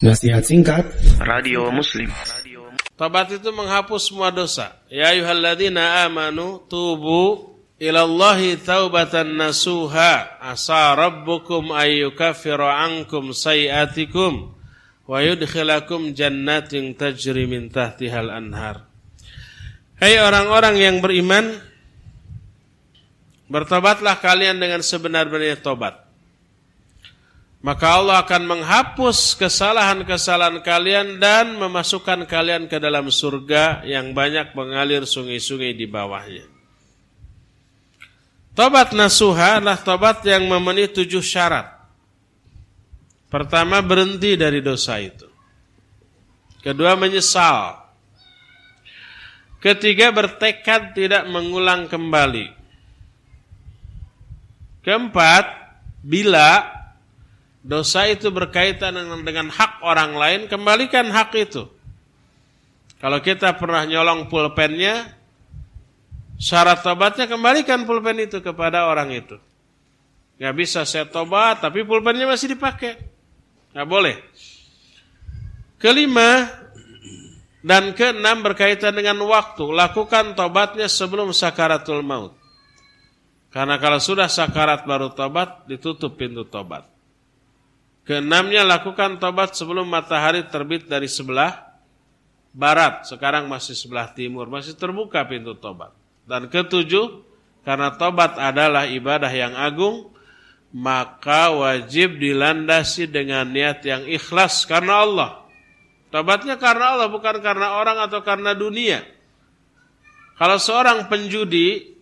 Nasihat 0.00 0.40
singkat 0.40 0.88
Radio 1.20 1.68
Muslim. 1.68 2.08
Tobat 2.96 3.36
itu 3.36 3.52
menghapus 3.52 4.08
semua 4.08 4.32
dosa. 4.32 4.72
Ya 4.88 5.12
ayyuhalladzina 5.12 6.08
amanu 6.08 6.56
tubu 6.72 7.52
ilallahi 7.76 8.56
taubatan 8.64 9.36
nasuha 9.36 10.40
asa 10.40 10.96
rabbukum 10.96 11.76
ayyukaffira 11.76 12.80
ankum 12.80 13.36
sayiatikum 13.36 14.56
wa 15.04 15.20
yudkhilakum 15.20 16.16
jannatin 16.16 16.96
tajri 16.96 17.44
min 17.44 17.68
tahtihal 17.68 18.32
anhar. 18.32 18.88
Hai 20.00 20.16
orang-orang 20.16 20.80
yang 20.80 20.96
beriman, 21.04 21.60
bertobatlah 23.52 24.16
kalian 24.16 24.64
dengan 24.64 24.80
sebenar-benarnya 24.80 25.60
tobat 25.60 26.09
maka 27.60 28.00
Allah 28.00 28.24
akan 28.24 28.42
menghapus 28.48 29.36
kesalahan-kesalahan 29.36 30.64
kalian 30.64 31.20
dan 31.20 31.60
memasukkan 31.60 32.24
kalian 32.24 32.64
ke 32.72 32.80
dalam 32.80 33.12
surga 33.12 33.84
yang 33.84 34.16
banyak 34.16 34.56
mengalir 34.56 35.04
sungai-sungai 35.04 35.76
di 35.76 35.84
bawahnya. 35.84 36.48
Tobat 38.56 38.96
nasuha 38.96 39.60
adalah 39.60 39.76
tobat 39.76 40.24
yang 40.24 40.48
memenuhi 40.48 40.88
tujuh 40.88 41.20
syarat. 41.20 41.68
Pertama 43.28 43.78
berhenti 43.84 44.34
dari 44.34 44.64
dosa 44.64 44.96
itu. 44.98 45.28
Kedua 46.64 46.96
menyesal. 46.96 47.78
Ketiga 49.60 50.08
bertekad 50.10 50.96
tidak 50.96 51.28
mengulang 51.28 51.86
kembali. 51.86 52.48
Keempat, 54.80 55.44
bila 56.00 56.79
dosa 57.60 58.08
itu 58.08 58.32
berkaitan 58.32 58.96
dengan, 58.96 59.20
dengan 59.20 59.46
hak 59.52 59.84
orang 59.84 60.16
lain, 60.16 60.40
kembalikan 60.48 61.08
hak 61.12 61.30
itu. 61.36 61.68
Kalau 63.00 63.20
kita 63.24 63.56
pernah 63.56 63.84
nyolong 63.88 64.28
pulpennya, 64.28 65.16
syarat 66.36 66.84
tobatnya 66.84 67.24
kembalikan 67.28 67.88
pulpen 67.88 68.20
itu 68.20 68.44
kepada 68.44 68.88
orang 68.88 69.12
itu. 69.12 69.36
Gak 70.40 70.56
bisa 70.56 70.88
saya 70.88 71.04
tobat, 71.04 71.60
tapi 71.60 71.84
pulpennya 71.84 72.24
masih 72.24 72.56
dipakai. 72.56 72.96
Gak 73.76 73.88
boleh. 73.88 74.16
Kelima 75.80 76.48
dan 77.60 77.92
keenam 77.96 78.40
berkaitan 78.44 78.96
dengan 78.96 79.20
waktu. 79.24 79.64
Lakukan 79.68 80.36
tobatnya 80.36 80.88
sebelum 80.88 81.32
sakaratul 81.32 82.00
maut. 82.04 82.36
Karena 83.52 83.76
kalau 83.80 84.00
sudah 84.00 84.28
sakarat 84.28 84.84
baru 84.84 85.12
tobat, 85.12 85.64
ditutup 85.68 86.16
pintu 86.16 86.46
tobat. 86.48 86.88
Keenamnya 88.10 88.66
lakukan 88.66 89.22
tobat 89.22 89.54
sebelum 89.54 89.86
matahari 89.86 90.42
terbit 90.42 90.90
dari 90.90 91.06
sebelah 91.06 91.62
barat. 92.50 93.06
Sekarang 93.06 93.46
masih 93.46 93.78
sebelah 93.78 94.10
timur. 94.10 94.50
Masih 94.50 94.74
terbuka 94.74 95.22
pintu 95.30 95.54
tobat. 95.54 95.94
Dan 96.26 96.50
ketujuh, 96.50 97.22
karena 97.62 97.94
tobat 97.94 98.34
adalah 98.34 98.90
ibadah 98.90 99.30
yang 99.30 99.54
agung, 99.54 100.10
maka 100.74 101.54
wajib 101.54 102.18
dilandasi 102.18 103.06
dengan 103.06 103.46
niat 103.46 103.86
yang 103.86 104.02
ikhlas 104.10 104.66
karena 104.66 105.06
Allah. 105.06 105.30
Tobatnya 106.10 106.58
karena 106.58 106.98
Allah, 106.98 107.06
bukan 107.06 107.38
karena 107.38 107.78
orang 107.78 108.10
atau 108.10 108.26
karena 108.26 108.58
dunia. 108.58 109.06
Kalau 110.34 110.58
seorang 110.58 111.06
penjudi 111.06 111.94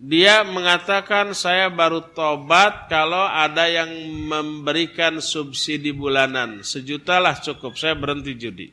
dia 0.00 0.40
mengatakan 0.48 1.36
saya 1.36 1.68
baru 1.68 2.00
tobat 2.16 2.88
kalau 2.88 3.20
ada 3.20 3.68
yang 3.68 3.92
memberikan 4.32 5.20
subsidi 5.20 5.92
bulanan. 5.92 6.64
Sejuta 6.64 7.20
lah 7.20 7.36
cukup, 7.36 7.76
saya 7.76 7.92
berhenti 7.92 8.32
judi. 8.32 8.72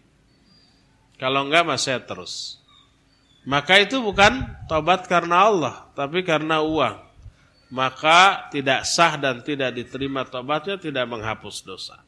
Kalau 1.20 1.44
enggak 1.44 1.68
mas 1.68 1.84
saya 1.84 2.00
terus. 2.00 2.64
Maka 3.44 3.84
itu 3.84 4.00
bukan 4.00 4.40
tobat 4.72 5.04
karena 5.12 5.52
Allah, 5.52 5.76
tapi 6.00 6.24
karena 6.24 6.64
uang. 6.64 6.96
Maka 7.76 8.48
tidak 8.48 8.88
sah 8.88 9.20
dan 9.20 9.44
tidak 9.44 9.76
diterima 9.76 10.24
tobatnya, 10.24 10.80
tidak 10.80 11.12
menghapus 11.12 11.60
dosa. 11.68 12.00